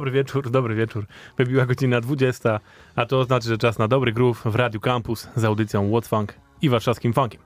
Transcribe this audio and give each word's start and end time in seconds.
Dobry 0.00 0.12
wieczór, 0.12 0.50
dobry 0.50 0.74
wieczór. 0.74 1.06
Wybiła 1.38 1.66
godzina 1.66 2.00
20, 2.00 2.60
a 2.96 3.06
to 3.06 3.20
oznacza, 3.20 3.48
że 3.48 3.58
czas 3.58 3.78
na 3.78 3.88
dobry 3.88 4.12
groove 4.12 4.42
w 4.44 4.54
Radiu 4.54 4.80
Campus 4.80 5.28
z 5.36 5.44
audycją 5.44 5.90
What's 5.90 6.08
Funk 6.08 6.34
i 6.62 6.68
warszawskim 6.68 7.12
funkiem. 7.12 7.40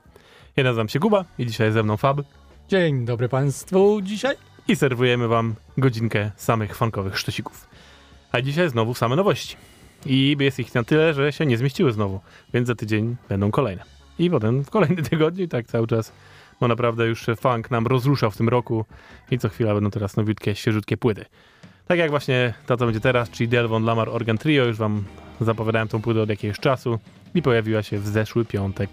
Ja 0.55 0.63
nazywam 0.63 0.89
się 0.89 0.99
Kuba 0.99 1.25
i 1.37 1.45
dzisiaj 1.45 1.71
ze 1.71 1.83
mną 1.83 1.97
Fab 1.97 2.21
Dzień 2.67 3.05
dobry 3.05 3.29
Państwu 3.29 4.01
dzisiaj. 4.01 4.35
i 4.67 4.75
serwujemy 4.75 5.27
wam 5.27 5.55
godzinkę 5.77 6.31
samych 6.35 6.75
funkowych 6.75 7.17
sztosików. 7.17 7.67
A 8.31 8.41
dzisiaj 8.41 8.69
znowu 8.69 8.93
same 8.93 9.15
nowości. 9.15 9.55
I 10.05 10.37
jest 10.39 10.59
ich 10.59 10.75
na 10.75 10.83
tyle, 10.83 11.13
że 11.13 11.31
się 11.31 11.45
nie 11.45 11.57
zmieściły 11.57 11.91
znowu, 11.91 12.19
więc 12.53 12.67
za 12.67 12.75
tydzień 12.75 13.15
będą 13.29 13.51
kolejne. 13.51 13.83
I 14.19 14.29
potem 14.29 14.63
w 14.63 14.69
kolejny 14.69 15.03
tygodniu 15.09 15.43
i 15.43 15.47
tak 15.47 15.67
cały 15.67 15.87
czas, 15.87 16.11
bo 16.59 16.67
naprawdę 16.67 17.07
już 17.07 17.25
funk 17.37 17.71
nam 17.71 17.87
rozruszał 17.87 18.31
w 18.31 18.37
tym 18.37 18.49
roku 18.49 18.85
i 19.31 19.39
co 19.39 19.49
chwila 19.49 19.73
będą 19.73 19.91
teraz 19.91 20.17
nowiutkie, 20.17 20.55
świeżutkie 20.55 20.97
płyty. 20.97 21.25
Tak 21.87 21.99
jak 21.99 22.09
właśnie 22.09 22.53
to, 22.65 22.77
co 22.77 22.85
będzie 22.85 22.99
teraz, 22.99 23.29
czyli 23.29 23.47
Delvon 23.47 23.83
Lamar 23.83 24.09
Organ 24.09 24.37
Trio, 24.37 24.65
już 24.65 24.77
wam 24.77 25.03
zapowiadałem 25.41 25.87
tą 25.87 26.01
płytę 26.01 26.21
od 26.21 26.29
jakiegoś 26.29 26.59
czasu 26.59 26.99
i 27.35 27.41
pojawiła 27.41 27.83
się 27.83 27.99
w 27.99 28.07
zeszły 28.07 28.45
piątek. 28.45 28.89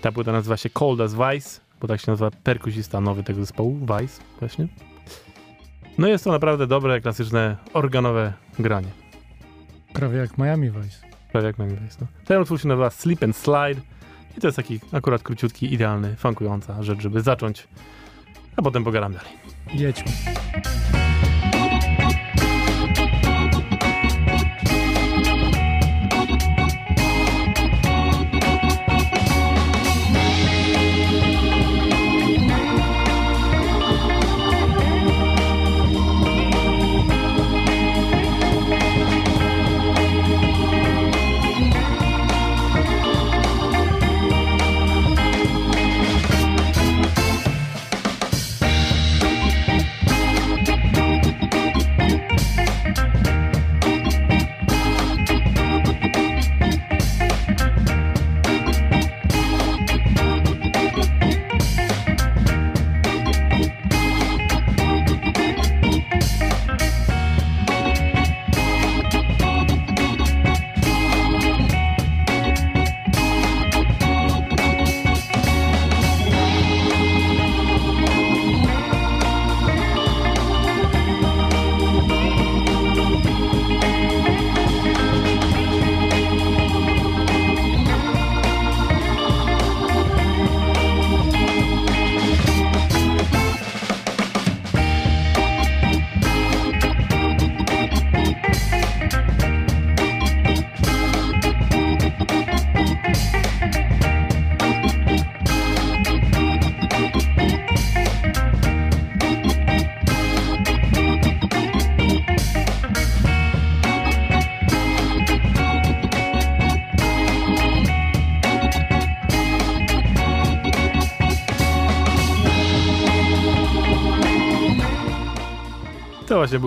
Ta 0.00 0.12
płyta 0.12 0.32
nazywa 0.32 0.56
się 0.56 0.70
Cold 0.70 1.00
as 1.00 1.14
Vice, 1.14 1.60
bo 1.80 1.88
tak 1.88 2.00
się 2.00 2.10
nazywa 2.10 2.30
perkusista 2.30 3.00
nowy 3.00 3.22
tego 3.22 3.40
zespołu, 3.40 3.78
Vice 3.78 4.22
właśnie. 4.40 4.68
No 5.98 6.08
jest 6.08 6.24
to 6.24 6.32
naprawdę 6.32 6.66
dobre, 6.66 7.00
klasyczne, 7.00 7.56
organowe 7.72 8.32
granie. 8.58 8.88
Prawie 9.92 10.18
jak 10.18 10.38
Miami 10.38 10.70
Vice. 10.70 11.06
Prawie 11.32 11.46
jak 11.46 11.58
Miami 11.58 11.76
Vice. 11.76 11.96
No. 12.00 12.06
Ten 12.24 12.40
utwór 12.40 12.60
się 12.60 12.68
nazywa 12.68 12.90
Sleep 12.90 13.22
and 13.22 13.36
Slide 13.36 13.80
i 14.36 14.40
to 14.40 14.46
jest 14.46 14.56
taki 14.56 14.80
akurat 14.92 15.22
króciutki, 15.22 15.74
idealny, 15.74 16.16
funkująca 16.16 16.82
rzecz, 16.82 17.00
żeby 17.00 17.20
zacząć, 17.20 17.68
a 18.56 18.62
potem 18.62 18.84
pogadam 18.84 19.12
dalej. 19.12 19.32
Jedźmy. 19.74 20.12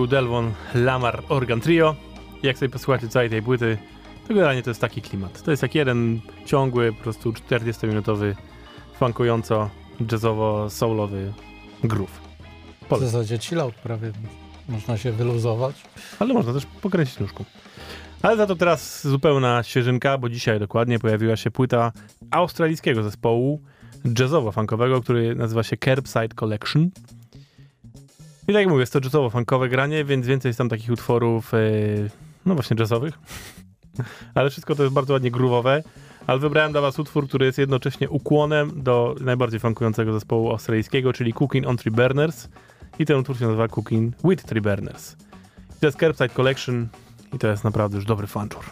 Był 0.06 0.10
Delvon 0.10 0.52
Lamar 0.74 1.22
Organ 1.28 1.60
Trio. 1.60 1.94
Jak 2.42 2.58
sobie 2.58 2.68
posłuchacie 2.68 3.08
całej 3.08 3.30
tej 3.30 3.42
płyty, 3.42 3.78
to 4.22 4.34
generalnie 4.34 4.62
to 4.62 4.70
jest 4.70 4.80
taki 4.80 5.02
klimat. 5.02 5.42
To 5.42 5.50
jest 5.50 5.62
jak 5.62 5.74
jeden 5.74 6.20
ciągły, 6.44 6.92
po 6.92 7.02
prostu 7.02 7.32
40-minutowy, 7.32 8.34
funkująco, 8.98 9.70
jazzowo-soulowy 10.00 11.32
groove. 11.84 12.20
W 12.82 12.86
Polecam. 12.88 13.08
zasadzie 13.08 13.38
chill 13.38 13.60
out 13.60 13.74
prawie. 13.74 14.12
Można 14.68 14.98
się 14.98 15.12
wyluzować. 15.12 15.82
Ale 16.18 16.34
można 16.34 16.52
też 16.52 16.66
pokręcić 16.66 17.18
nóżką. 17.18 17.44
Ale 18.22 18.36
za 18.36 18.46
to 18.46 18.56
teraz 18.56 19.08
zupełna 19.08 19.62
świeżynka, 19.62 20.18
bo 20.18 20.28
dzisiaj 20.28 20.58
dokładnie 20.58 20.98
pojawiła 20.98 21.36
się 21.36 21.50
płyta 21.50 21.92
australijskiego 22.30 23.02
zespołu 23.02 23.60
jazzowo-funkowego, 24.04 25.02
który 25.02 25.34
nazywa 25.34 25.62
się 25.62 25.76
Curbside 25.76 26.34
Collection. 26.34 26.90
I 28.48 28.52
tak 28.52 28.60
jak 28.62 28.68
mówię, 28.68 28.80
jest 28.80 28.92
to 28.92 29.00
jazzowo-funkowe 29.00 29.68
granie, 29.68 30.04
więc 30.04 30.26
więcej 30.26 30.48
jest 30.48 30.58
tam 30.58 30.68
takich 30.68 30.90
utworów, 30.90 31.54
e, 31.54 31.58
no 32.46 32.54
właśnie 32.54 32.76
jazzowych. 32.80 33.18
Ale 34.34 34.50
wszystko 34.50 34.74
to 34.74 34.82
jest 34.82 34.94
bardzo 34.94 35.12
ładnie 35.12 35.32
groove'owe. 35.32 35.82
Ale 36.26 36.38
wybrałem 36.38 36.72
dla 36.72 36.80
was 36.80 36.98
utwór, 36.98 37.28
który 37.28 37.46
jest 37.46 37.58
jednocześnie 37.58 38.10
ukłonem 38.10 38.82
do 38.82 39.14
najbardziej 39.20 39.60
funkującego 39.60 40.12
zespołu 40.12 40.50
australijskiego, 40.50 41.12
czyli 41.12 41.32
Cooking 41.32 41.66
on 41.66 41.76
Three 41.76 41.94
Burners. 41.94 42.48
I 42.98 43.06
ten 43.06 43.16
utwór 43.16 43.38
się 43.38 43.44
nazywa 43.44 43.68
Cooking 43.68 44.14
with 44.24 44.44
Three 44.44 44.60
Burners. 44.60 45.16
To 45.80 45.86
jest 45.86 45.98
Curbside 45.98 46.28
Collection 46.28 46.88
i 47.32 47.38
to 47.38 47.48
jest 47.48 47.64
naprawdę 47.64 47.96
już 47.96 48.06
dobry 48.06 48.26
fanczur. 48.26 48.64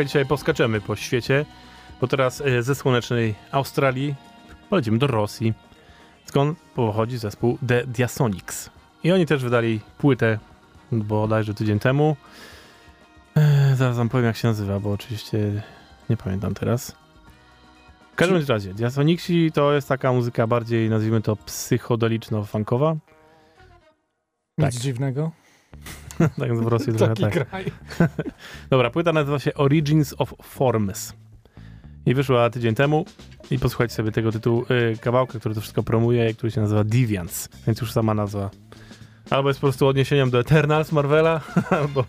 Trochę 0.00 0.06
dzisiaj 0.08 0.26
poskaczemy 0.26 0.80
po 0.80 0.96
świecie, 0.96 1.46
bo 2.00 2.06
teraz 2.06 2.40
e, 2.40 2.62
ze 2.62 2.74
słonecznej 2.74 3.34
Australii 3.52 4.14
polecimy 4.70 4.98
do 4.98 5.06
Rosji, 5.06 5.54
skąd 6.24 6.58
pochodzi 6.74 7.18
zespół 7.18 7.58
The 7.68 7.86
Diasonics. 7.86 8.70
I 9.04 9.12
oni 9.12 9.26
też 9.26 9.42
wydali 9.42 9.80
płytę 9.98 10.38
bodajże 10.92 11.54
tydzień 11.54 11.78
temu. 11.78 12.16
E, 13.36 13.76
zaraz 13.76 13.96
wam 13.96 14.08
powiem 14.08 14.26
jak 14.26 14.36
się 14.36 14.48
nazywa, 14.48 14.80
bo 14.80 14.92
oczywiście 14.92 15.62
nie 16.10 16.16
pamiętam 16.16 16.54
teraz. 16.54 16.96
W 18.12 18.16
każdym 18.16 18.36
bądź 18.36 18.48
razie, 18.48 18.74
Diasonicsi 18.74 19.50
to 19.54 19.72
jest 19.72 19.88
taka 19.88 20.12
muzyka 20.12 20.46
bardziej, 20.46 20.90
nazwijmy 20.90 21.20
to, 21.20 21.36
psychodeliczno-funkowa. 21.36 22.96
Nic 24.58 24.74
Tak. 24.74 24.82
dziwnego. 24.82 25.30
tak 26.40 26.56
w 26.56 26.66
Rosji 26.66 26.92
trochę 26.92 27.14
Taki 27.14 27.38
tak. 27.38 27.48
kraj. 27.48 27.64
Dobra, 28.70 28.90
płyta 28.90 29.12
nazywa 29.12 29.38
się 29.38 29.54
Origins 29.54 30.14
of 30.18 30.34
Forms. 30.42 31.12
I 32.06 32.14
wyszła 32.14 32.50
tydzień 32.50 32.74
temu. 32.74 33.04
I 33.50 33.58
posłuchajcie 33.58 33.94
sobie 33.94 34.12
tego 34.12 34.32
tytułu 34.32 34.64
y, 34.92 34.98
kawałka, 34.98 35.38
który 35.38 35.54
to 35.54 35.60
wszystko 35.60 35.82
promuje, 35.82 36.34
który 36.34 36.50
się 36.50 36.60
nazywa 36.60 36.84
Deviants. 36.84 37.48
Więc 37.66 37.80
już 37.80 37.92
sama 37.92 38.14
nazwa. 38.14 38.50
Albo 39.30 39.48
jest 39.48 39.60
po 39.60 39.66
prostu 39.66 39.86
odniesieniem 39.86 40.30
do 40.30 40.40
Eternals 40.40 40.92
Marvela, 40.92 41.40
albo, 41.80 42.04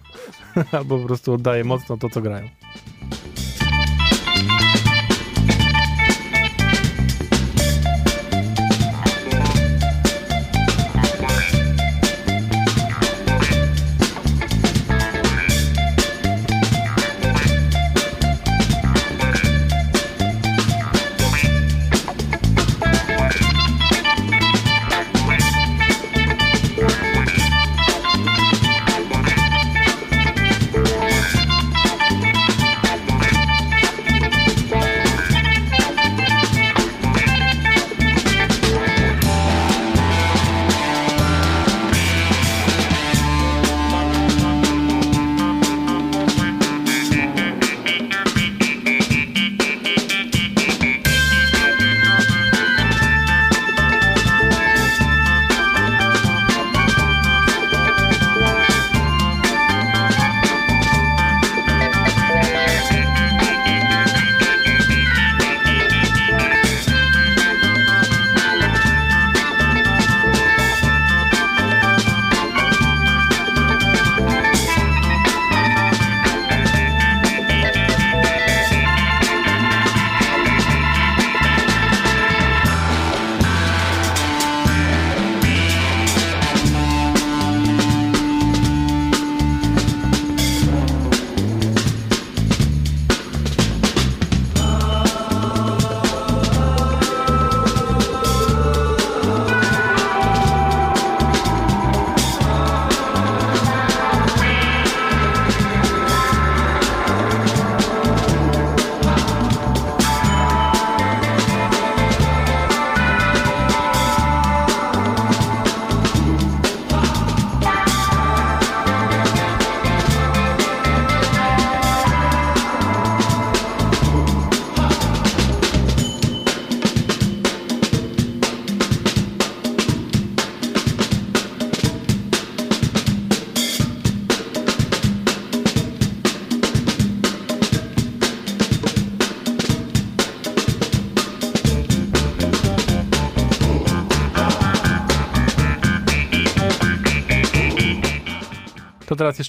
albo 0.71 0.99
po 0.99 1.05
prostu 1.05 1.33
oddaje 1.33 1.63
mocno 1.63 1.97
to, 1.97 2.09
co 2.09 2.21
grają. 2.21 2.49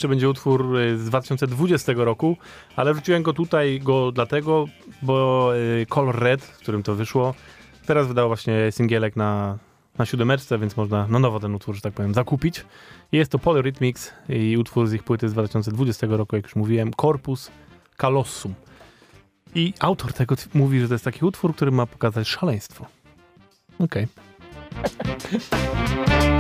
Jeszcze 0.02 0.08
będzie 0.08 0.28
utwór 0.28 0.76
y, 0.76 0.98
z 0.98 1.04
2020 1.04 1.92
roku, 1.96 2.36
ale 2.76 2.94
wrzuciłem 2.94 3.22
go 3.22 3.32
tutaj 3.32 3.80
go 3.80 4.12
dlatego, 4.12 4.66
bo 5.02 5.50
y, 5.56 5.86
Color 5.86 6.18
Red, 6.18 6.44
w 6.44 6.58
którym 6.58 6.82
to 6.82 6.94
wyszło, 6.94 7.34
teraz 7.86 8.06
wydał 8.06 8.28
właśnie 8.28 8.72
singielek 8.72 9.16
na, 9.16 9.58
na 9.98 10.06
siódemeczce, 10.06 10.58
więc 10.58 10.76
można 10.76 11.06
na 11.06 11.18
nowo 11.18 11.40
ten 11.40 11.54
utwór, 11.54 11.74
że 11.74 11.80
tak 11.80 11.94
powiem, 11.94 12.14
zakupić. 12.14 12.64
Jest 13.12 13.32
to 13.32 13.38
Polyrhythmics 13.38 14.12
i 14.28 14.56
utwór 14.56 14.86
z 14.86 14.92
ich 14.92 15.02
płyty 15.02 15.28
z 15.28 15.32
2020 15.32 16.06
roku, 16.10 16.36
jak 16.36 16.44
już 16.44 16.56
mówiłem, 16.56 16.90
Corpus 17.00 17.50
Calossum. 17.96 18.54
I 19.54 19.74
autor 19.80 20.12
tego 20.12 20.34
mówi, 20.54 20.80
że 20.80 20.88
to 20.88 20.94
jest 20.94 21.04
taki 21.04 21.24
utwór, 21.24 21.54
który 21.54 21.70
ma 21.70 21.86
pokazać 21.86 22.28
szaleństwo. 22.28 22.86
Okej. 23.78 24.06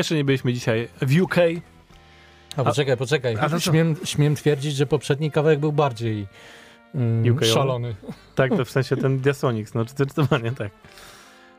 Jeszcze 0.00 0.14
nie 0.14 0.24
byliśmy 0.24 0.52
dzisiaj 0.52 0.88
w 1.02 1.20
UK. 1.22 1.36
A 2.56 2.64
poczekaj, 2.64 2.96
poczekaj. 2.96 3.36
a 3.40 3.48
to 3.48 3.60
śmiem, 3.60 3.96
śmiem 4.04 4.34
twierdzić, 4.34 4.74
że 4.74 4.86
poprzedni 4.86 5.30
kawałek 5.30 5.58
był 5.60 5.72
bardziej 5.72 6.26
mm, 6.94 7.32
UK-owy? 7.32 7.46
szalony. 7.46 7.94
Tak, 8.34 8.56
to 8.56 8.64
w 8.64 8.70
sensie 8.70 8.96
ten 8.96 9.18
Diasonics, 9.18 9.74
no 9.74 9.84
zdecydowanie 9.84 10.52
tak. 10.52 10.70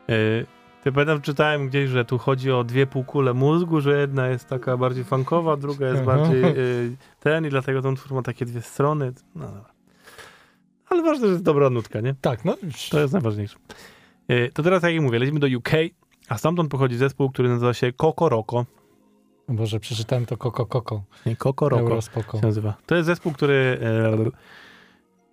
Yy, 0.08 0.46
Ty 0.84 0.92
pamiętam, 0.92 1.22
czytałem 1.22 1.68
gdzieś, 1.70 1.90
że 1.90 2.06
tu 2.06 2.18
chodzi 2.18 2.52
o 2.52 2.64
dwie 2.64 2.88
półkule 2.88 3.34
mózgu, 3.34 3.82
że 3.82 4.00
jedna 4.00 4.28
jest 4.28 4.48
taka 4.48 4.78
bardziej 4.78 5.04
funkowa, 5.04 5.58
druga 5.58 5.88
jest 5.88 6.04
bardziej 6.04 6.42
yy, 6.42 6.96
ten 7.20 7.46
i 7.46 7.50
dlatego 7.50 7.82
ten 7.82 7.94
utwór 7.94 8.14
ma 8.14 8.22
takie 8.22 8.46
dwie 8.46 8.62
strony. 8.62 9.14
No 9.36 9.46
dobra. 9.46 9.72
Ale 10.90 11.02
ważne, 11.04 11.28
że 11.28 11.32
jest 11.32 11.44
dobra 11.44 11.70
nutka, 11.70 12.02
nie? 12.02 12.16
Tak, 12.22 12.46
no. 12.46 12.58
To 12.92 13.00
jest 13.00 13.14
najważniejsze. 13.14 13.58
Yy, 14.28 14.50
To 14.54 14.64
teraz, 14.64 14.84
jak 14.84 14.94
ja 14.94 15.02
mówię, 15.02 15.20
lecimy 15.20 15.40
do 15.40 15.48
UK, 15.58 15.70
a 16.32 16.38
stamtąd 16.38 16.72
pochodzi 16.72 16.98
zespół, 16.98 17.30
który 17.30 17.50
nazywa 17.50 17.74
się 17.74 17.94
Coco 17.94 18.30
Roco. 18.30 18.66
Boże, 19.50 19.80
przeczytałem 19.80 20.26
to 20.26 20.38
koko 20.38 20.66
koko. 20.66 21.04
Nie, 21.26 21.36
Eurospoko. 21.80 22.38
się 22.38 22.48
nazywa. 22.48 22.74
To 22.86 22.96
jest 22.96 23.06
zespół, 23.06 23.32
który 23.32 23.80
e, 23.82 24.32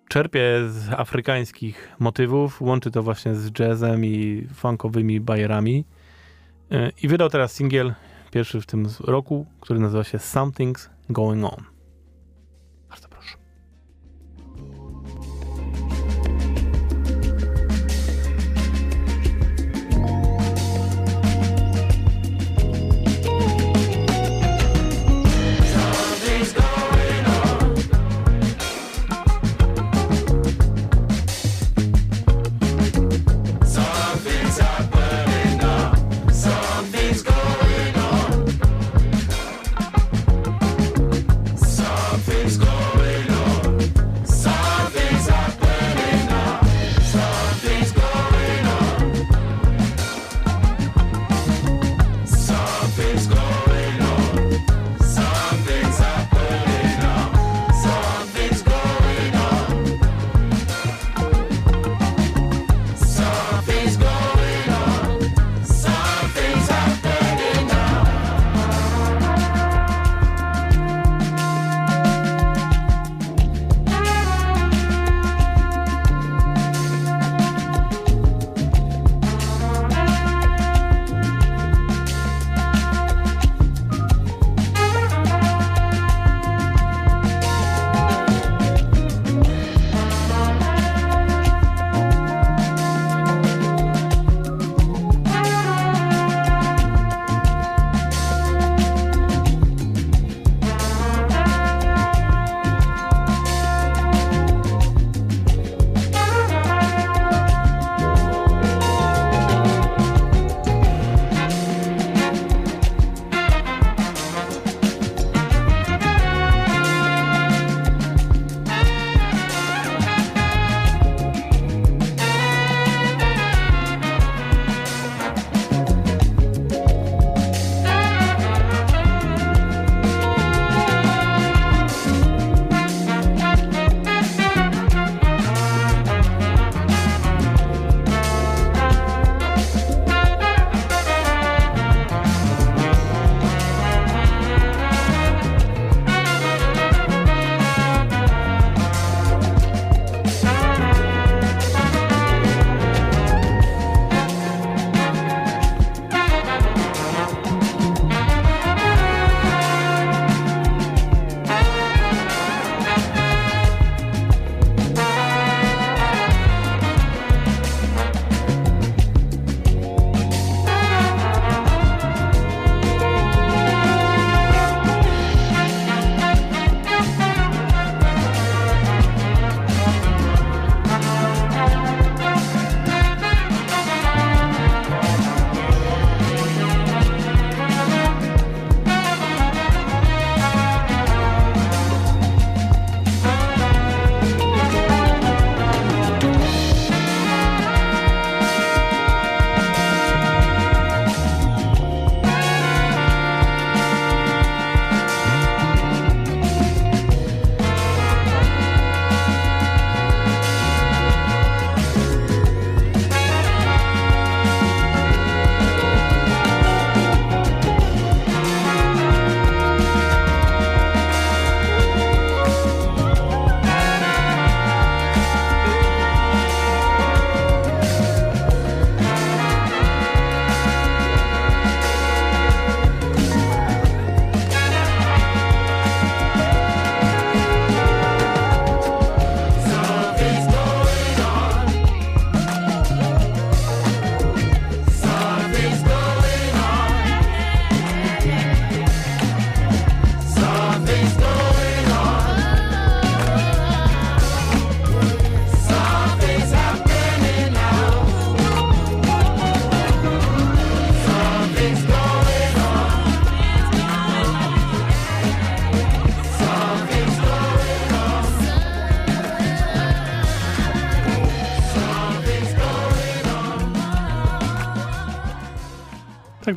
czerpie 0.09 0.41
z 0.69 0.89
afrykańskich 0.89 1.95
motywów, 1.99 2.61
łączy 2.61 2.91
to 2.91 3.03
właśnie 3.03 3.35
z 3.35 3.59
jazzem 3.59 4.05
i 4.05 4.47
funkowymi 4.53 5.19
bajerami. 5.19 5.85
E, 6.71 6.91
I 7.03 7.07
wydał 7.07 7.29
teraz 7.29 7.53
singiel, 7.53 7.93
pierwszy 8.31 8.61
w 8.61 8.65
tym 8.65 8.87
roku, 8.99 9.45
który 9.59 9.79
nazywa 9.79 10.03
się 10.03 10.17
Something's 10.17 10.89
Going 11.09 11.43
On. 11.43 11.78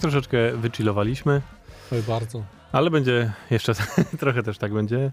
Troszeczkę 0.02 0.56
wychillowaliśmy, 0.56 1.42
Oj, 1.92 2.02
bardzo. 2.02 2.42
ale 2.72 2.90
będzie 2.90 3.32
jeszcze 3.50 3.72
trochę 4.20 4.42
też 4.42 4.58
tak 4.58 4.72
będzie. 4.72 5.10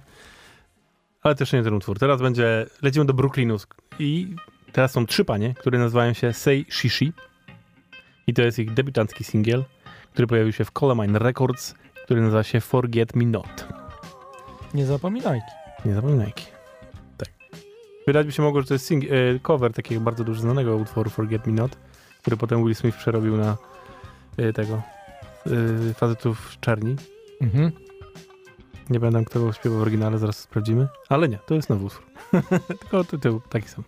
Ale 1.23 1.35
też 1.35 1.53
nie 1.53 1.63
ten 1.63 1.73
utwór. 1.73 1.99
Teraz 1.99 2.21
będzie, 2.21 2.65
lecimy 2.81 3.05
do 3.05 3.13
Brooklynu 3.13 3.57
i 3.99 4.35
teraz 4.71 4.91
są 4.91 5.05
trzy 5.05 5.25
panie, 5.25 5.53
które 5.53 5.79
nazywają 5.79 6.13
się 6.13 6.33
Say 6.33 6.65
Shishi 6.69 7.13
i 8.27 8.33
to 8.33 8.41
jest 8.41 8.59
ich 8.59 8.73
debiutancki 8.73 9.23
singiel, 9.23 9.63
który 10.13 10.27
pojawił 10.27 10.53
się 10.53 10.65
w 10.65 10.71
Colemine 10.71 11.19
Records, 11.19 11.75
który 12.05 12.21
nazywa 12.21 12.43
się 12.43 12.61
Forget 12.61 13.15
Me 13.15 13.25
Not. 13.25 13.67
Nie 14.73 14.85
zapominajki. 14.85 15.47
Nie 15.85 15.93
zapominajki. 15.93 16.45
Tak. 17.17 17.29
Wydać 18.07 18.25
by 18.25 18.31
się 18.31 18.41
mogło, 18.43 18.61
że 18.61 18.67
to 18.67 18.73
jest 18.73 18.91
sing- 18.91 19.07
e, 19.35 19.39
cover 19.39 19.73
takiego 19.73 20.01
bardzo 20.01 20.23
dużo 20.23 20.41
znanego 20.41 20.75
utworu 20.75 21.09
Forget 21.09 21.47
Me 21.47 21.53
Not, 21.53 21.77
który 22.21 22.37
potem 22.37 22.63
Will 22.63 22.75
Smith 22.75 22.97
przerobił 22.97 23.37
na 23.37 23.57
tego 24.53 24.81
e, 25.45 25.93
facetów 25.93 26.57
czarni. 26.59 26.95
Mhm. 27.41 27.71
Nie 28.89 28.99
pamiętam, 28.99 29.25
kto 29.25 29.39
go 29.39 29.53
śpiewał 29.53 29.79
w 29.79 29.81
oryginale, 29.81 30.17
zaraz 30.17 30.37
sprawdzimy. 30.37 30.87
Ale 31.09 31.29
nie, 31.29 31.37
to 31.45 31.55
jest 31.55 31.69
nowy 31.69 31.85
utwór. 31.85 32.05
Tylko 32.79 33.03
tytuł 33.03 33.41
taki 33.49 33.67
sam. 33.67 33.83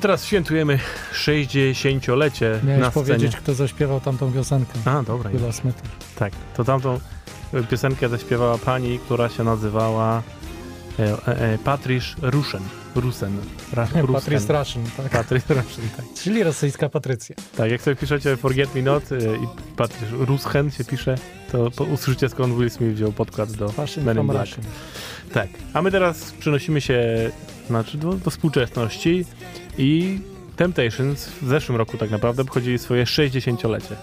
Teraz 0.00 0.24
świętujemy 0.24 0.78
60-lecie 1.14 2.60
Miałeś 2.64 2.80
na 2.80 2.90
scenie. 2.90 3.06
powiedzieć, 3.06 3.36
kto 3.36 3.54
zaśpiewał 3.54 4.00
tamtą 4.00 4.32
piosenkę. 4.32 4.72
A, 4.84 5.02
dobra. 5.02 5.30
Willa 5.30 5.52
Smith. 5.52 5.78
Tak, 6.16 6.32
to 6.56 6.64
tamtą 6.64 7.00
e, 7.54 7.62
piosenkę 7.62 8.08
zaśpiewała 8.08 8.58
pani, 8.58 8.98
która 8.98 9.28
się 9.28 9.44
nazywała 9.44 10.22
e, 10.98 11.02
e, 11.02 11.52
e, 11.52 11.58
Patrice 11.58 12.06
Rushen. 12.22 12.62
Rusen. 12.94 13.36
Ra, 13.72 13.88
Patrice 14.12 14.58
Russian, 14.58 14.84
tak? 14.96 15.08
Patrice 15.10 15.54
Rushen, 15.54 15.84
tak. 15.96 16.04
Czyli 16.22 16.42
rosyjska 16.42 16.88
Patrycja. 16.88 17.36
Tak, 17.56 17.70
jak 17.70 17.82
sobie 17.82 17.96
piszecie 17.96 18.36
Forget 18.36 18.74
Me 18.74 18.82
Not 18.82 19.12
e, 19.12 19.16
i 19.16 19.76
Patrice 19.76 20.12
Rushen 20.12 20.70
się 20.70 20.84
pisze, 20.84 21.14
to 21.52 21.70
po, 21.70 21.84
usłyszycie 21.84 22.28
skąd 22.28 22.54
Will 22.54 22.70
Smith 22.70 22.94
wziął 22.94 23.12
podkład 23.12 23.52
do 23.52 23.68
Fashion 23.68 24.04
Men 24.04 24.18
in 24.18 24.26
Black. 24.26 24.40
Russian. 24.40 24.64
Tak, 25.32 25.48
a 25.72 25.82
my 25.82 25.90
teraz 25.90 26.32
przenosimy 26.32 26.80
się 26.80 27.30
znaczy 27.70 27.98
do, 27.98 28.12
do 28.12 28.30
współczesności 28.30 29.24
i 29.78 30.18
Temptations 30.56 31.28
w 31.42 31.48
zeszłym 31.48 31.78
roku 31.78 31.98
tak 31.98 32.10
naprawdę 32.10 32.42
obchodzili 32.42 32.78
swoje 32.78 33.04
60-lecie. 33.04 33.96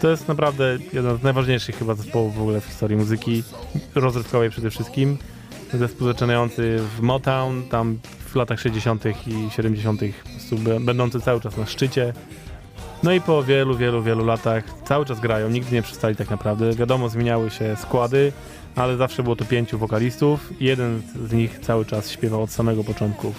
To 0.00 0.10
jest 0.10 0.28
naprawdę 0.28 0.78
jeden 0.92 1.18
z 1.18 1.22
najważniejszych 1.22 1.78
chyba 1.78 1.94
zespołów 1.94 2.34
w 2.34 2.40
ogóle 2.40 2.60
w 2.60 2.64
historii 2.64 2.96
muzyki, 2.96 3.42
rozrywkowej 3.94 4.50
przede 4.50 4.70
wszystkim. 4.70 5.18
Zespół 5.74 6.06
zaczynający 6.06 6.78
w 6.96 7.00
Motown, 7.00 7.62
tam 7.62 7.98
w 8.26 8.34
latach 8.36 8.60
60. 8.60 9.04
i 9.26 9.50
70. 9.50 10.00
po 10.24 10.30
prostu 10.30 10.58
be- 10.58 10.80
będący 10.80 11.20
cały 11.20 11.40
czas 11.40 11.56
na 11.56 11.66
szczycie. 11.66 12.12
No 13.02 13.12
i 13.12 13.20
po 13.20 13.42
wielu, 13.42 13.76
wielu, 13.76 14.02
wielu 14.02 14.24
latach 14.24 14.64
cały 14.84 15.06
czas 15.06 15.20
grają, 15.20 15.50
nigdy 15.50 15.74
nie 15.74 15.82
przestali 15.82 16.16
tak 16.16 16.30
naprawdę. 16.30 16.72
Wiadomo, 16.72 17.08
zmieniały 17.08 17.50
się 17.50 17.76
składy, 17.76 18.32
ale 18.76 18.96
zawsze 18.96 19.22
było 19.22 19.36
tu 19.36 19.44
pięciu 19.44 19.78
wokalistów 19.78 20.52
jeden 20.60 21.02
z 21.28 21.32
nich 21.32 21.58
cały 21.58 21.84
czas 21.84 22.10
śpiewał 22.10 22.42
od 22.42 22.50
samego 22.50 22.84
początku. 22.84 23.34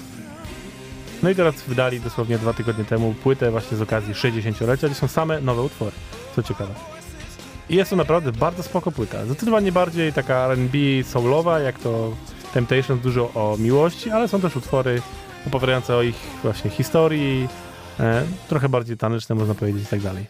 No 1.23 1.29
i 1.29 1.35
teraz 1.35 1.61
wydali 1.67 1.99
dosłownie 1.99 2.37
dwa 2.37 2.53
tygodnie 2.53 2.85
temu 2.85 3.13
płytę 3.23 3.51
właśnie 3.51 3.77
z 3.77 3.81
okazji 3.81 4.13
60-lecia, 4.13 4.87
gdzie 4.87 4.95
są 4.95 5.07
same 5.07 5.41
nowe 5.41 5.61
utwory, 5.61 5.91
co 6.35 6.43
ciekawe. 6.43 6.73
I 7.69 7.75
jest 7.75 7.89
to 7.89 7.95
naprawdę 7.95 8.31
bardzo 8.31 8.63
spoko 8.63 8.91
płyta. 8.91 9.25
Zdecydowanie 9.25 9.71
bardziej 9.71 10.13
taka 10.13 10.35
R&B 10.35 10.77
soulowa, 11.03 11.59
jak 11.59 11.79
to 11.79 12.11
Temptations, 12.53 13.01
dużo 13.01 13.21
o 13.33 13.55
miłości, 13.59 14.09
ale 14.09 14.27
są 14.27 14.41
też 14.41 14.55
utwory 14.55 15.01
opowiadające 15.47 15.95
o 15.95 16.01
ich 16.01 16.15
właśnie 16.43 16.71
historii, 16.71 17.47
e, 17.99 18.23
trochę 18.49 18.69
bardziej 18.69 18.97
taneczne 18.97 19.35
można 19.35 19.55
powiedzieć 19.55 19.83
i 19.83 19.87
tak 19.87 20.01
dalej. 20.01 20.25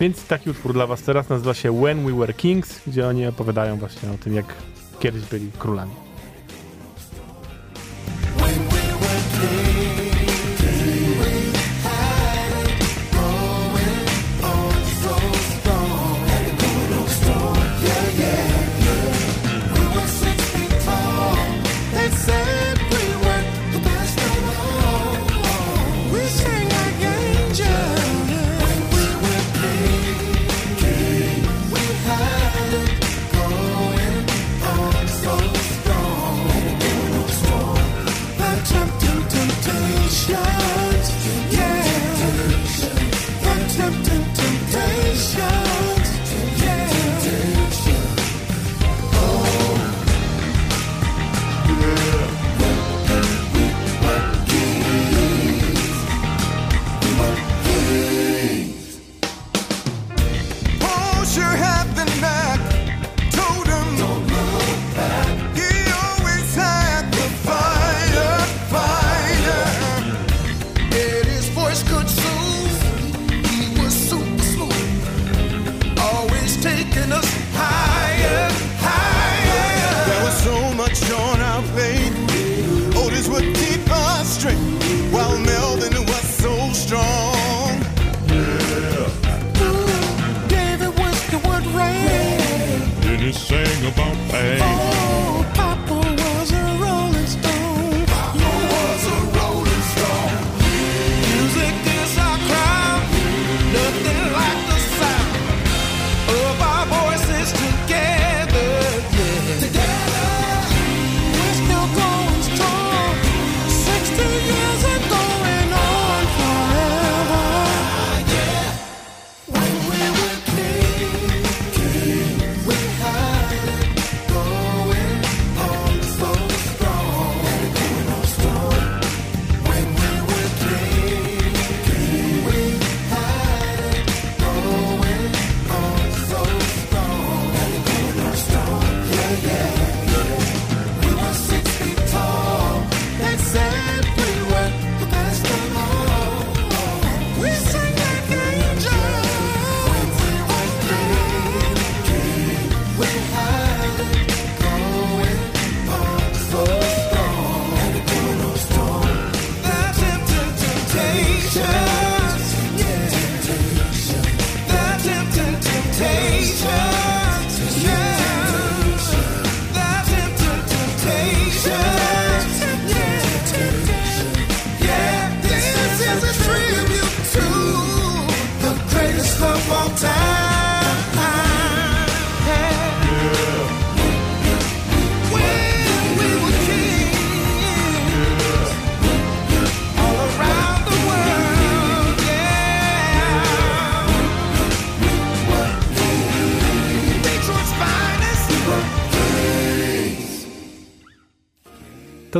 Więc 0.00 0.26
taki 0.26 0.50
utwór 0.50 0.72
dla 0.72 0.86
was 0.86 1.02
teraz 1.02 1.28
nazywa 1.28 1.54
się 1.54 1.80
When 1.80 2.06
We 2.06 2.12
Were 2.12 2.32
Kings, 2.32 2.80
gdzie 2.86 3.08
oni 3.08 3.26
opowiadają 3.26 3.76
właśnie 3.76 4.10
o 4.10 4.18
tym, 4.18 4.34
jak 4.34 4.54
kiedyś 5.00 5.24
byli 5.24 5.52
królami. 5.58 5.92
They 9.40 9.69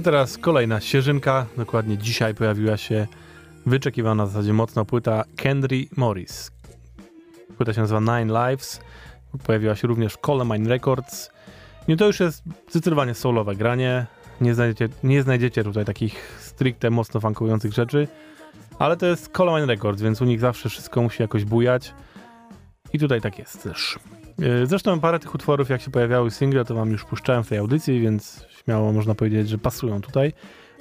To 0.00 0.04
teraz 0.04 0.38
kolejna 0.38 0.80
ścieżynka. 0.80 1.46
Dokładnie 1.56 1.98
dzisiaj 1.98 2.34
pojawiła 2.34 2.76
się 2.76 3.06
wyczekiwana 3.66 4.26
w 4.26 4.28
zasadzie 4.28 4.52
mocno 4.52 4.84
płyta 4.84 5.24
Kendry 5.36 5.86
Morris. 5.96 6.50
Płyta 7.56 7.72
się 7.72 7.80
nazywa 7.80 8.00
Nine 8.00 8.28
Lives. 8.28 8.80
Pojawiła 9.46 9.76
się 9.76 9.88
również 9.88 10.16
Colemine 10.16 10.68
Records. 10.68 11.30
I 11.88 11.96
to 11.96 12.06
już 12.06 12.20
jest 12.20 12.42
zdecydowanie 12.68 13.14
soulowe 13.14 13.56
granie. 13.56 14.06
Nie 14.40 14.54
znajdziecie, 14.54 14.94
nie 15.04 15.22
znajdziecie 15.22 15.64
tutaj 15.64 15.84
takich 15.84 16.38
stricte 16.40 16.90
mocno 16.90 17.20
funkujących 17.20 17.72
rzeczy. 17.72 18.08
Ale 18.78 18.96
to 18.96 19.06
jest 19.06 19.28
Colemine 19.28 19.66
Records, 19.66 20.02
więc 20.02 20.22
u 20.22 20.24
nich 20.24 20.40
zawsze 20.40 20.68
wszystko 20.68 21.02
musi 21.02 21.22
jakoś 21.22 21.44
bujać. 21.44 21.94
I 22.92 22.98
tutaj 22.98 23.20
tak 23.20 23.38
jest 23.38 23.62
też. 23.62 23.98
Yy, 24.38 24.66
Zresztą 24.66 25.00
parę 25.00 25.18
tych 25.18 25.34
utworów, 25.34 25.68
jak 25.68 25.82
się 25.82 25.90
pojawiały 25.90 26.30
single, 26.30 26.64
to 26.64 26.74
wam 26.74 26.90
już 26.90 27.04
puszczałem 27.04 27.44
w 27.44 27.48
tej 27.48 27.58
audycji, 27.58 28.00
więc 28.00 28.49
śmiało 28.64 28.92
można 28.92 29.14
powiedzieć, 29.14 29.48
że 29.48 29.58
pasują 29.58 30.00
tutaj. 30.00 30.32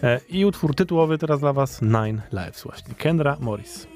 E, 0.03 0.19
I 0.29 0.45
utwór 0.45 0.75
tytułowy 0.75 1.17
teraz 1.17 1.39
dla 1.39 1.53
was 1.53 1.81
Nine 1.81 2.21
Lives 2.31 2.63
właśnie. 2.63 2.95
Kendra 2.95 3.37
Morris. 3.39 3.87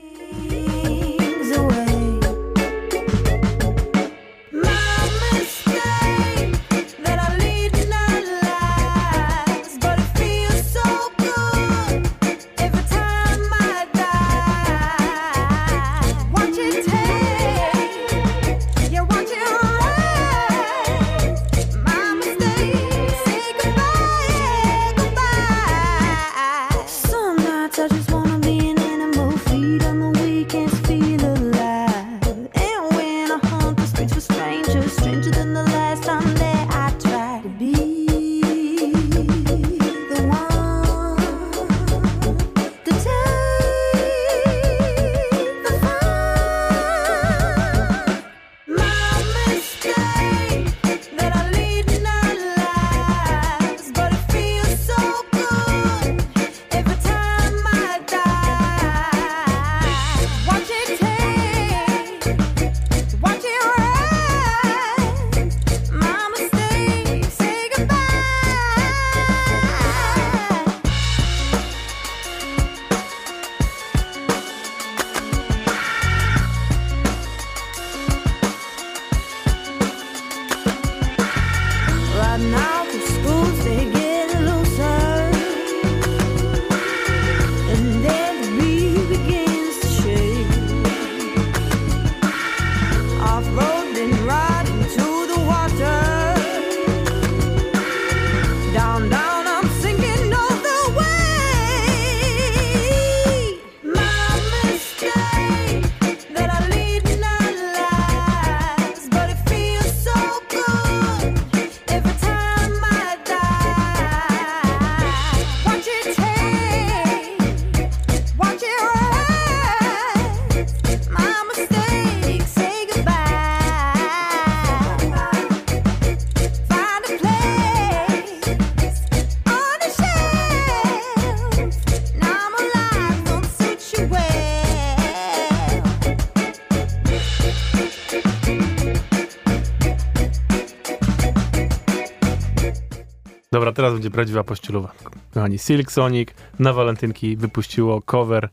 prawdziwa 144.13 144.43
pościelowa. 144.43 144.91
Kochani, 145.33 145.57
Silk 145.57 145.91
Sonic 145.91 146.29
na 146.59 146.73
walentynki 146.73 147.37
wypuściło 147.37 148.01
cover 148.01 148.49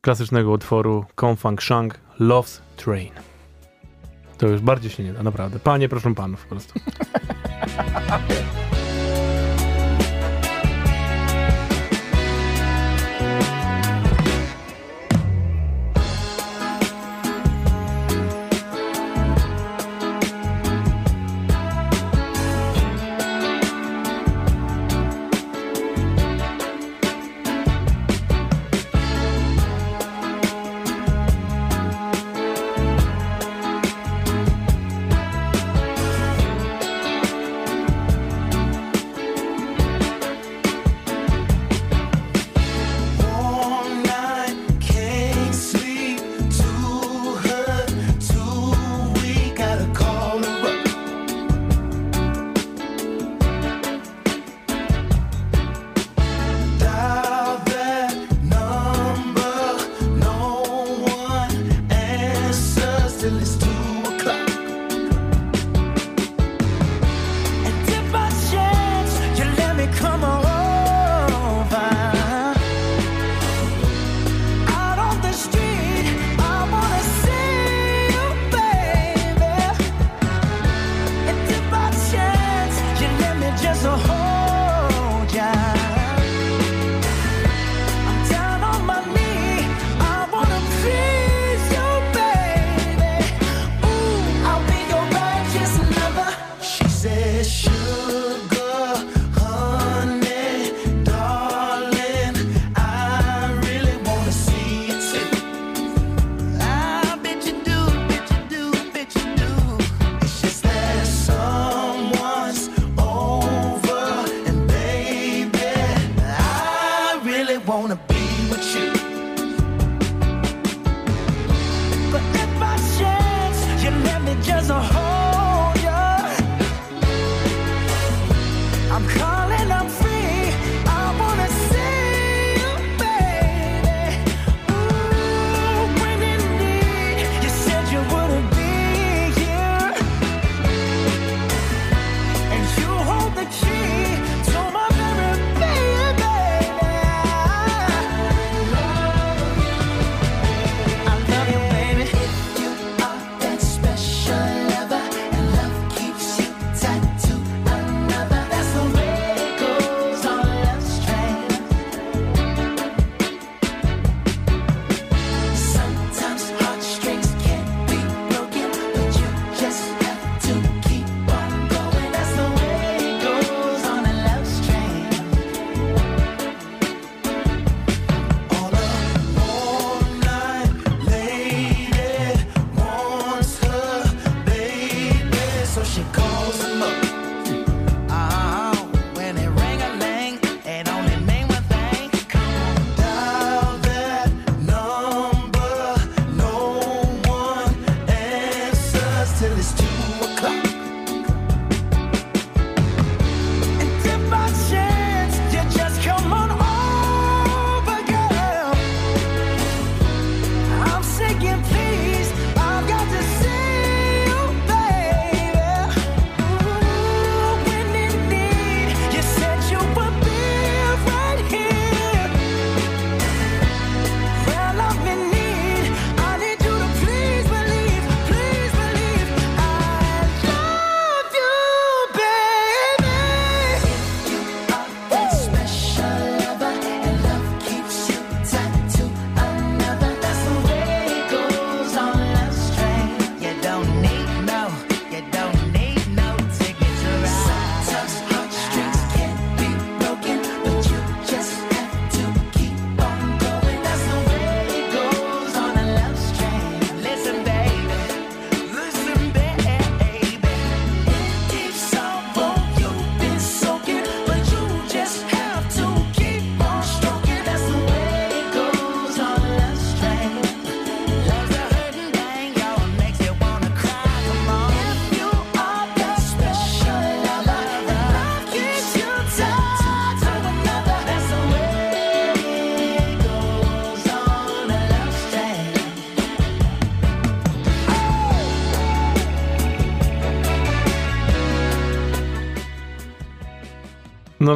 klasycznego 0.00 0.50
utworu 0.50 1.04
Kongfang 1.14 1.62
Shang 1.62 2.00
Love's 2.20 2.60
Train. 2.76 3.10
To 4.38 4.48
już 4.48 4.60
bardziej 4.60 4.90
się 4.90 5.04
nie 5.04 5.12
da, 5.12 5.22
naprawdę. 5.22 5.58
Panie, 5.58 5.88
proszę 5.88 6.14
panów 6.14 6.42
po 6.42 6.48
prostu. 6.48 6.80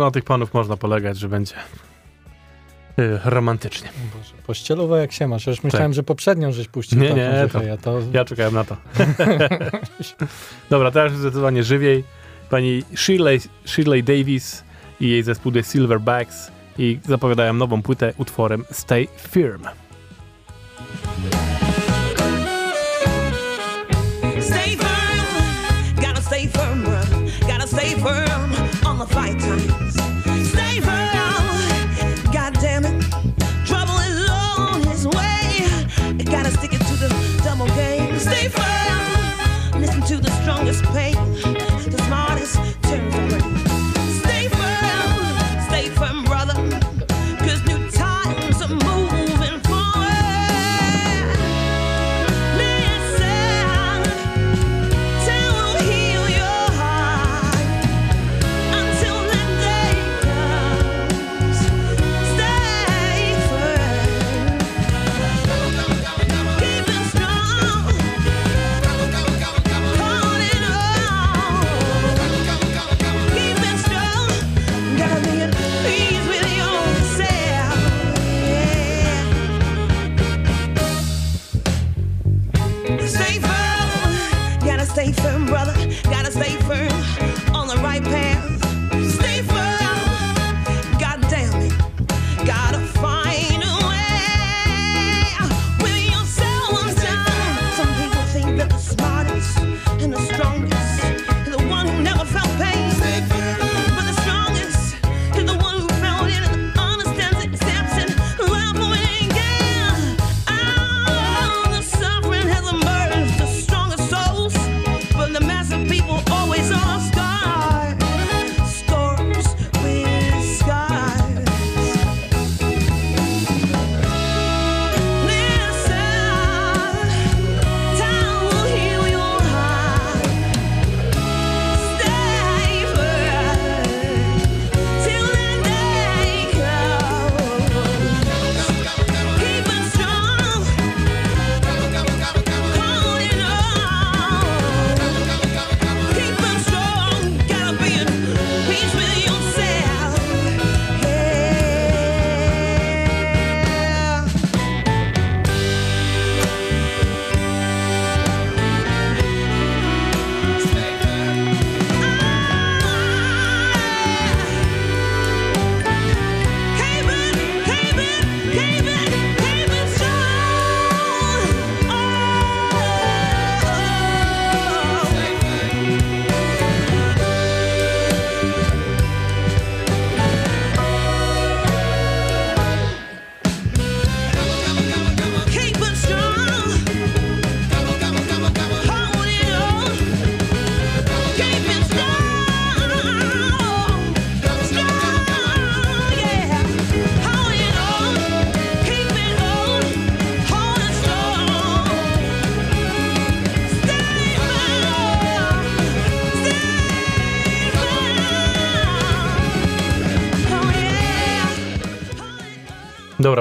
na 0.06 0.10
tych 0.10 0.24
panów 0.24 0.54
można 0.54 0.76
polegać, 0.76 1.18
że 1.18 1.28
będzie 1.28 1.54
y, 2.98 3.18
romantycznie. 3.24 3.88
Boże, 4.16 4.34
pościelowe 4.46 5.00
jak 5.00 5.12
się 5.12 5.26
masz. 5.28 5.46
Ja 5.46 5.50
już 5.50 5.62
myślałem, 5.62 5.92
że 5.92 6.02
poprzednią 6.02 6.52
żeś 6.52 6.68
puścił 6.68 6.98
Nie, 7.00 7.10
nie, 7.14 7.48
to- 7.52 7.62
ja 7.62 7.76
to... 7.76 8.00
Ja 8.12 8.24
czekałem 8.24 8.54
na 8.54 8.64
to. 8.64 8.76
Dobra, 10.70 10.90
teraz 10.90 11.12
zdecydowanie 11.12 11.64
żywiej. 11.64 12.04
Pani 12.50 12.82
Shirley, 12.94 13.40
Shirley 13.64 14.02
Davis 14.02 14.64
i 15.00 15.08
jej 15.08 15.22
zespół 15.22 15.52
The 15.52 15.62
Silverbacks 15.62 16.50
i 16.78 16.98
zapowiadają 17.08 17.52
nową 17.52 17.82
płytę 17.82 18.12
utworem 18.18 18.64
Stay 18.70 19.08
Firm. 19.28 19.62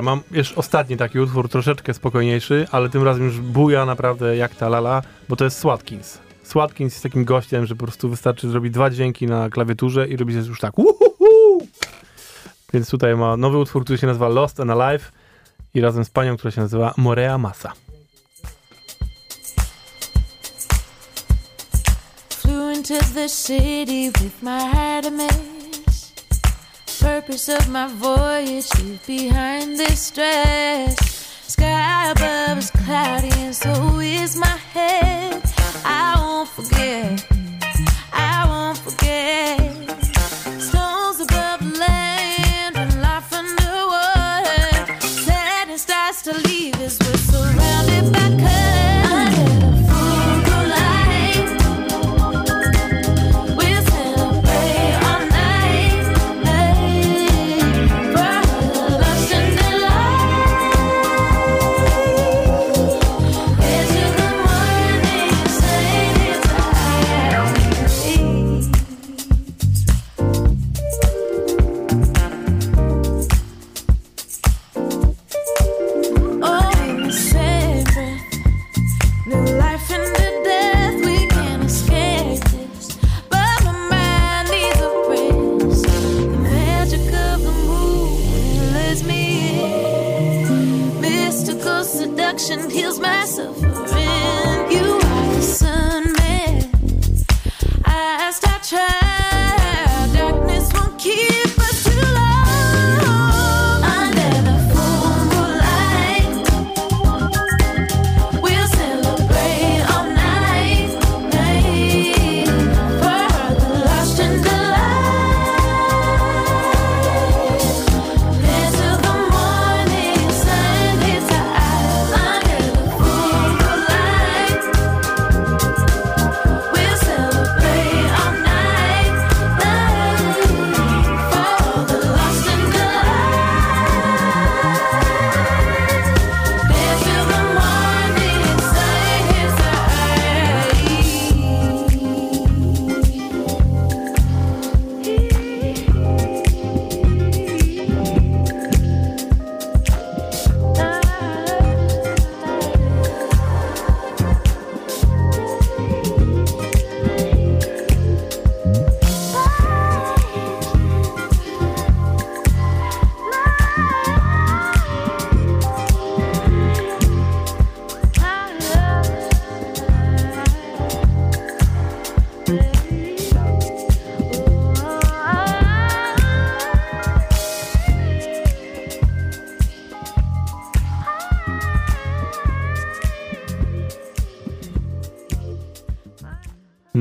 Mam 0.05 0.21
jeszcze 0.31 0.55
ostatni 0.55 0.97
taki 0.97 1.19
utwór, 1.19 1.49
troszeczkę 1.49 1.93
spokojniejszy, 1.93 2.67
ale 2.71 2.89
tym 2.89 3.03
razem 3.03 3.23
już 3.23 3.39
buja 3.39 3.85
naprawdę 3.85 4.37
jak 4.37 4.55
ta 4.55 4.69
lala, 4.69 5.01
bo 5.29 5.35
to 5.35 5.43
jest 5.43 5.57
Swatkins. 5.57 6.17
Swatkins 6.43 6.93
jest 6.93 7.03
takim 7.03 7.25
gościem, 7.25 7.65
że 7.65 7.75
po 7.75 7.83
prostu 7.85 8.09
wystarczy 8.09 8.49
zrobić 8.49 8.73
dwa 8.73 8.89
dźwięki 8.89 9.27
na 9.27 9.49
klawiaturze 9.49 10.07
i 10.07 10.17
robi 10.17 10.33
się 10.33 10.39
już 10.39 10.59
tak 10.59 10.79
uhuhu! 10.79 11.67
Więc 12.73 12.89
tutaj 12.89 13.15
ma 13.15 13.37
nowy 13.37 13.57
utwór, 13.57 13.83
który 13.83 13.97
się 13.97 14.07
nazywa 14.07 14.27
Lost 14.27 14.59
and 14.59 14.71
Alive 14.71 15.11
i 15.73 15.81
razem 15.81 16.05
z 16.05 16.09
panią, 16.09 16.37
która 16.37 16.51
się 16.51 16.61
nazywa 16.61 16.93
Morea 16.97 17.37
Massa. 17.37 17.73
Flew 22.29 22.77
into 22.77 22.99
the 23.13 23.29
city 23.29 24.11
with 24.11 24.43
my. 24.43 25.54
Purpose 27.05 27.49
of 27.49 27.69
my 27.69 27.87
voyage, 27.87 28.67
leave 28.81 29.05
behind 29.05 29.77
this 29.77 30.07
stress. 30.07 30.97
Sky 31.47 32.11
above 32.11 32.57
is 32.57 32.71
cloudy, 32.71 33.29
and 33.41 33.55
so 33.55 33.99
is 33.99 34.35
my 34.35 34.57
head. 34.73 35.39
I 35.85 36.15
won't 36.17 36.49
forget, 36.49 37.23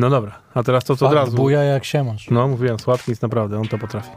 No 0.04 0.10
dobra, 0.10 0.38
a 0.54 0.62
teraz 0.62 0.84
to 0.84 0.96
co 0.96 1.06
od 1.06 1.14
razu. 1.14 1.36
buja 1.36 1.62
jak 1.62 1.84
się 1.84 2.04
masz. 2.04 2.30
No, 2.30 2.48
mówiłem, 2.48 2.78
słodki 2.78 3.10
jest 3.10 3.22
naprawdę, 3.22 3.58
on 3.58 3.68
to 3.68 3.78
potrafi. 3.78 4.10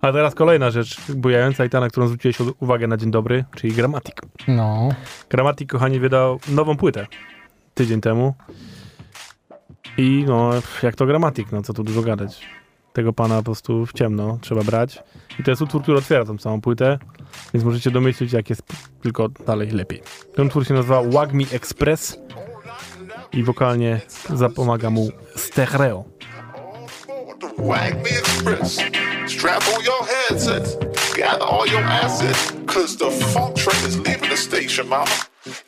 A 0.00 0.12
teraz 0.12 0.34
kolejna 0.34 0.70
rzecz 0.70 1.12
bujająca 1.12 1.64
i 1.64 1.70
ta, 1.70 1.80
na 1.80 1.88
którą 1.88 2.06
zwróciłeś 2.06 2.38
uwagę 2.60 2.86
na 2.86 2.96
dzień 2.96 3.10
dobry, 3.10 3.44
czyli 3.56 3.72
Gramatik. 3.72 4.20
No. 4.48 4.88
Gramatik, 5.30 5.72
kochani, 5.72 6.00
wydał 6.00 6.40
nową 6.48 6.76
płytę 6.76 7.06
tydzień 7.74 8.00
temu. 8.00 8.34
I 9.98 10.24
no, 10.28 10.50
jak 10.82 10.94
to 10.94 11.06
Gramatik, 11.06 11.52
no 11.52 11.62
co 11.62 11.72
tu 11.72 11.84
dużo 11.84 12.02
gadać. 12.02 12.40
Tego 12.92 13.12
pana 13.12 13.36
po 13.36 13.44
prostu 13.44 13.86
w 13.86 13.92
ciemno 13.92 14.38
trzeba 14.40 14.62
brać. 14.62 15.02
I 15.40 15.42
to 15.42 15.50
jest 15.50 15.62
utwór, 15.62 15.82
który 15.82 15.98
otwiera 15.98 16.24
tą 16.24 16.38
samą 16.38 16.60
płytę, 16.60 16.98
więc 17.54 17.64
możecie 17.64 17.90
domyślić, 17.90 18.32
jak 18.32 18.50
jest 18.50 18.62
tylko 19.02 19.28
dalej 19.28 19.70
lepiej. 19.70 20.02
Ten 20.34 20.46
utwór 20.46 20.66
się 20.66 20.74
nazywa 20.74 21.02
Wag 21.02 21.32
Me 21.32 21.44
Express 21.52 22.18
i 23.34 23.42
wokalnie 23.42 24.00
zapomaga 24.34 24.90
mu 24.90 25.10
Stereo. 25.36 26.04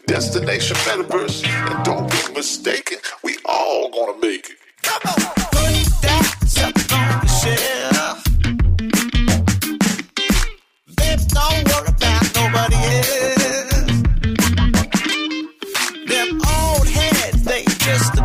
Destination 0.07 0.77
metaverse, 0.87 1.45
and 1.45 1.85
don't 1.85 2.11
be 2.11 2.35
mistaken, 2.35 2.99
we 3.23 3.37
all 3.45 3.91
gonna 3.91 4.19
make 4.23 4.49
it. 4.49 4.57
Come 4.83 5.03
on, 5.05 5.21
put 5.53 6.03
that 6.03 6.25
something 6.47 6.99
on 6.99 7.21
the 7.21 7.29
shelf. 7.41 8.25
Babe, 10.97 11.21
don't 11.29 11.65
worry 11.69 11.89
about 11.89 12.25
nobody 12.35 12.77
else. 12.77 13.06
Just 17.87 18.16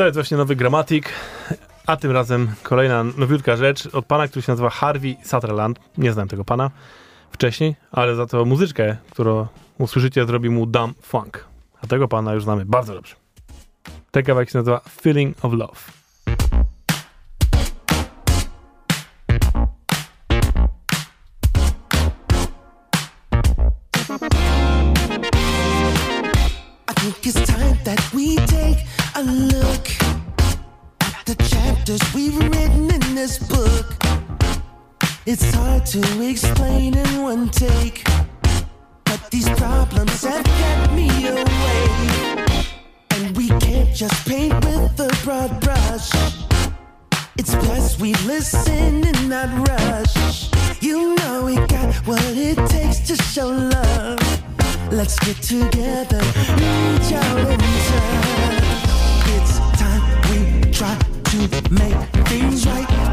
To 0.00 0.04
jest 0.04 0.16
właśnie 0.16 0.36
nowy 0.36 0.56
gramatik, 0.56 1.08
a 1.86 1.96
tym 1.96 2.10
razem 2.10 2.50
kolejna 2.62 3.04
nowiutka 3.04 3.56
rzecz 3.56 3.86
od 3.86 4.06
pana, 4.06 4.28
który 4.28 4.42
się 4.42 4.52
nazywa 4.52 4.70
Harvey 4.70 5.16
Sutherland. 5.24 5.80
Nie 5.98 6.12
znam 6.12 6.28
tego 6.28 6.44
pana 6.44 6.70
wcześniej, 7.30 7.76
ale 7.92 8.14
za 8.14 8.26
to 8.26 8.44
muzyczkę, 8.44 8.96
którą 9.10 9.46
usłyszycie, 9.78 10.26
zrobi 10.26 10.50
mu 10.50 10.66
Dumb 10.66 11.06
Funk. 11.06 11.44
A 11.82 11.86
tego 11.86 12.08
pana 12.08 12.34
już 12.34 12.44
znamy 12.44 12.64
bardzo 12.64 12.94
dobrze. 12.94 13.14
Ten 14.10 14.24
kawałek 14.24 14.50
się 14.50 14.58
nazywa 14.58 14.80
Feeling 15.00 15.44
of 15.44 15.52
Love. 15.52 15.99
It's 35.32 35.54
hard 35.54 35.86
to 35.86 36.28
explain 36.28 36.96
in 36.96 37.22
one 37.22 37.50
take, 37.50 38.02
but 39.04 39.30
these 39.30 39.48
problems 39.50 40.24
have 40.24 40.44
kept 40.44 40.92
me 40.92 41.08
away. 41.28 42.66
And 43.10 43.36
we 43.36 43.46
can't 43.60 43.94
just 43.94 44.26
paint 44.26 44.52
with 44.64 44.98
a 44.98 45.08
broad 45.22 45.60
brush. 45.60 46.10
It's 47.38 47.54
best 47.54 48.00
we 48.00 48.12
listen 48.26 49.06
and 49.06 49.28
not 49.28 49.68
rush. 49.68 50.50
You 50.80 51.14
know 51.14 51.44
we 51.44 51.54
got 51.54 51.94
what 52.08 52.24
it 52.36 52.58
takes 52.68 52.98
to 53.06 53.14
show 53.14 53.50
love. 53.50 54.18
Let's 54.90 55.16
get 55.20 55.36
together, 55.36 56.22
reach 56.58 57.12
out 57.12 57.38
and 57.38 57.62
touch. 57.88 58.64
It's 59.36 59.58
time 59.78 60.02
we 60.28 60.72
try 60.72 60.98
to 60.98 61.72
make 61.72 62.26
things 62.26 62.66
right. 62.66 63.09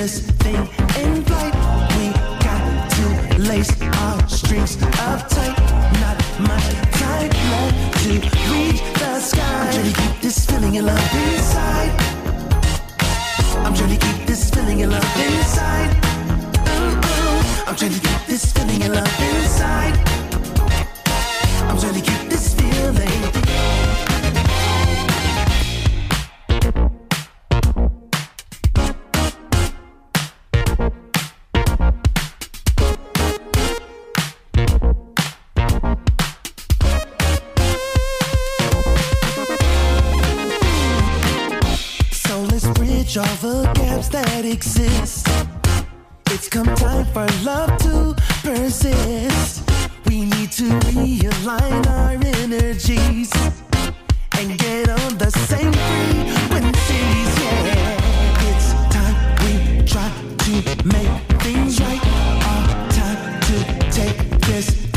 This 0.00 0.20
thing 0.40 0.56
in 1.02 1.22
flight. 1.24 1.54
We 1.96 2.08
got 2.40 2.90
to 2.96 3.04
lace 3.38 3.70
our 3.82 4.28
strings 4.28 4.82
up 4.82 5.28
tight. 5.28 5.58
Not 6.00 6.16
much 6.40 6.68
time 6.96 7.28
left 7.28 8.02
to 8.04 8.12
reach 8.50 8.80
the 8.98 9.20
sky. 9.20 9.42
I'm 9.44 9.72
trying 9.74 9.92
to 9.92 10.00
keep 10.00 10.20
this 10.22 10.46
feeling 10.46 10.78
of 10.78 10.84
love 10.86 11.14
inside. 11.24 11.92
I'm 13.64 13.74
trying 13.74 13.98
to 13.98 14.06
keep 14.06 14.26
this 14.26 14.48
feeling 14.48 14.82
of 14.84 14.90
love 14.90 15.16
inside. 15.20 15.92
I'm 17.66 17.76
trying 17.76 17.92
to 17.92 18.00
keep 18.00 18.26
this 18.26 18.52
feeling 18.52 18.82
of 18.84 18.92
love 18.94 19.20
inside. 19.20 19.96
I'm 21.68 21.78
trying 21.78 21.94
to 21.94 22.00
keep 22.00 22.30
this 22.30 22.54
feeling. 22.54 23.49
Bridge 43.10 43.26
all 43.26 43.36
the 43.36 43.72
gaps 43.74 44.08
that 44.08 44.44
exist. 44.44 45.26
It's 46.26 46.48
come 46.48 46.66
time 46.76 47.06
for 47.06 47.26
love 47.44 47.76
to 47.78 48.14
persist. 48.42 49.68
We 50.06 50.26
need 50.26 50.52
to 50.52 50.64
realign 50.94 51.86
our 51.86 52.12
energies 52.42 53.32
and 54.38 54.58
get 54.58 54.88
on 54.88 55.18
the 55.18 55.30
same 55.30 55.72
frequencies. 55.72 57.30
Yeah, 57.42 57.98
it's 58.48 58.72
time 58.94 59.16
we 59.42 59.84
try 59.86 60.10
to 60.44 60.54
make 60.86 61.42
things 61.42 61.80
right. 61.80 62.04
Our 62.50 62.90
time 62.90 63.40
to 63.40 63.90
take 63.90 64.18
this 64.46 64.89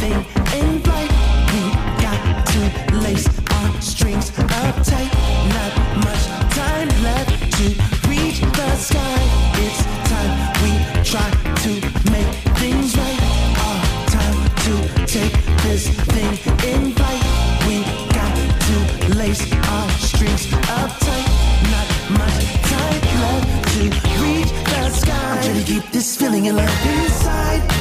keep 26.34 26.42
this 26.42 26.52
feeling 26.52 26.60
of 26.60 27.68
love 27.68 27.73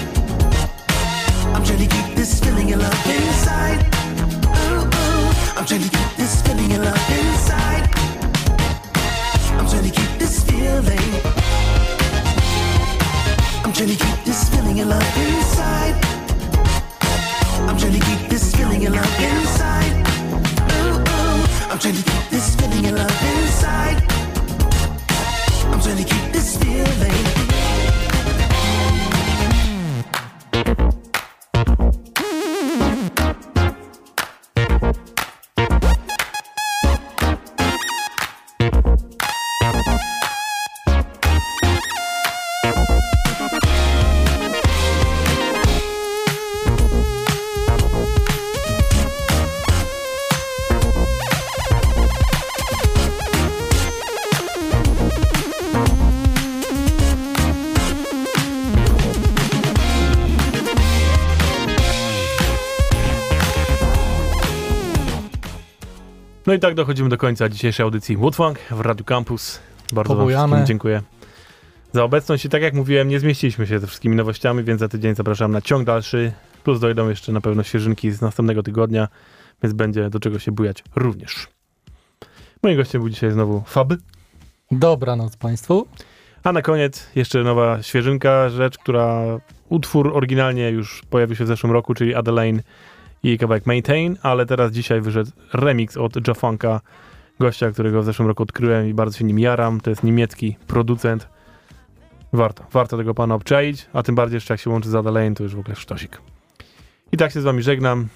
No 66.47 66.53
i 66.53 66.59
tak 66.59 66.75
dochodzimy 66.75 67.09
do 67.09 67.19
końca 67.19 67.49
dzisiejszej 67.49 67.85
audycji 67.85 68.17
Woodfunk 68.17 68.59
w 68.59 68.81
Radio 68.81 69.05
Campus. 69.05 69.61
Bardzo 69.93 70.15
wam 70.15 70.19
Pobujamy. 70.19 70.47
wszystkim 70.47 70.67
dziękuję 70.67 71.03
za 71.93 72.05
obecność 72.05 72.45
i 72.45 72.49
tak 72.49 72.63
jak 72.63 72.75
mówiłem, 72.75 73.09
nie 73.09 73.21
zmieściliśmy 73.21 73.67
się 73.67 73.79
ze 73.79 73.87
wszystkimi 73.87 74.17
nowościami, 74.17 74.65
więc 74.65 74.81
za 74.81 74.89
tydzień 74.89 75.15
zapraszam 75.15 75.53
na 75.53 75.61
ciąg 75.61 75.85
dalszy, 75.85 76.33
plus 76.65 76.81
dojdą 76.81 77.09
jeszcze 77.09 77.33
na 77.33 77.41
pewno 77.41 77.63
świeżynki 77.63 78.11
z 78.11 78.21
następnego 78.21 78.63
tygodnia, 78.63 79.09
więc 79.63 79.75
będzie 79.75 80.11
do 80.11 80.21
czego 80.21 80.39
się 80.39 80.53
bujać 80.53 80.85
również. 80.97 81.49
Moim 82.63 82.77
gościem 82.77 83.01
był 83.01 83.11
dzisiaj 83.11 83.31
znowu 83.31 83.63
Fab, 83.67 83.93
Dobranoc 84.71 85.37
Państwu. 85.37 85.87
a 86.45 86.53
na 86.53 86.63
koniec 86.63 87.07
jeszcze 87.15 87.43
nowa 87.43 87.83
świeżynka, 87.83 88.49
rzecz, 88.49 88.79
która 88.79 89.23
utwór 89.69 90.17
oryginalnie 90.17 90.71
już 90.71 91.03
pojawił 91.11 91.37
się 91.37 91.45
w 91.45 91.49
zeszłym 91.49 91.73
roku, 91.73 91.95
czyli 91.95 92.15
Adelaine 92.15 92.63
i 93.23 93.29
jej 93.29 93.39
kawałek 93.39 93.67
Maintain, 93.67 94.17
ale 94.23 94.47
teraz 94.47 94.73
dzisiaj 94.73 95.01
wyszedł 95.01 95.31
remix 95.53 95.97
od 95.97 96.29
Jafunka, 96.29 96.81
gościa, 97.41 97.71
którego 97.71 98.03
w 98.03 98.05
zeszłym 98.05 98.29
roku 98.29 98.43
odkryłem 98.43 98.89
i 98.89 98.95
bardzo 98.95 99.19
się 99.19 99.25
nim 99.25 99.39
jaram. 99.39 99.81
To 99.81 99.91
jest 99.91 100.03
niemiecki 100.03 100.57
producent. 100.67 101.29
Warto, 102.33 102.65
warto 102.73 102.97
tego 102.97 103.15
pana 103.15 103.35
obczaić, 103.35 103.87
a 103.93 104.03
tym 104.03 104.15
bardziej 104.15 104.37
jeszcze 104.37 104.55
jak 104.55 104.61
się 104.61 104.71
łączy 104.71 104.89
z 104.89 104.95
Adelaine, 104.95 105.35
to 105.35 105.43
już 105.43 105.55
w 105.55 105.59
ogóle 105.59 105.77
sztosik. 105.77 106.21
I 107.13 107.17
tak 107.17 107.33
się 107.33 107.41
z 107.41 107.45
wami 107.45 107.63
żegnam. 107.63 108.09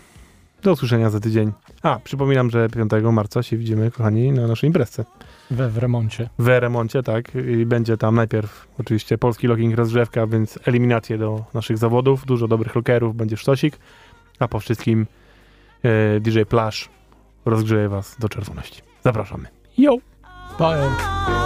Do 0.63 0.73
usłyszenia 0.73 1.11
za 1.11 1.21
tydzień. 1.21 1.53
A, 1.83 1.99
przypominam, 2.05 2.51
że 2.51 2.69
5 2.69 2.91
marca 3.13 3.43
się 3.43 3.57
widzimy, 3.57 3.91
kochani, 3.91 4.33
na 4.33 4.47
naszej 4.47 4.69
imprezce. 4.69 5.05
We 5.51 5.69
w 5.69 5.79
remoncie. 5.79 6.29
W 6.39 6.47
remoncie, 6.49 7.03
tak. 7.03 7.33
I 7.35 7.67
będzie 7.67 7.97
tam 7.97 8.15
najpierw 8.15 8.69
oczywiście 8.81 9.19
polski 9.19 9.47
logging 9.47 9.77
rozgrzewka, 9.77 10.27
więc 10.27 10.59
eliminacje 10.65 11.19
do 11.19 11.45
naszych 11.55 11.79
zawodów, 11.79 12.27
dużo 12.27 12.49
dobrych 12.49 12.75
lockerów, 12.75 13.17
będzie 13.17 13.37
sztosik, 13.37 13.79
a 14.39 14.49
po 14.49 14.61
wszystkim 14.61 15.07
e, 15.83 16.21
DJ 16.21 16.41
Plash 16.49 16.89
rozgrzeje 17.45 17.89
was 17.89 18.17
do 18.19 18.29
czerwoności. 18.29 18.83
Zapraszamy. 19.05 19.49
Yo! 19.79 19.97
Bye. 20.59 21.46